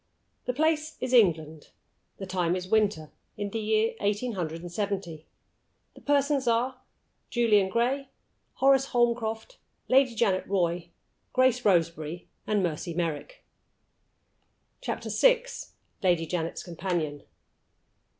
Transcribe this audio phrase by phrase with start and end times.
[0.45, 1.69] THE place is England.
[2.17, 5.27] The time is winter, in the year eighteen hundred and seventy.
[5.93, 6.81] The persons are,
[7.29, 8.09] Julian Gray,
[8.53, 10.89] Horace Holmcroft, Lady Janet Roy,
[11.33, 13.45] Grace Roseberry, and Mercy Merrick.
[14.81, 15.45] CHAPTER VI.
[16.01, 17.21] LADY JANET'S COMPANION.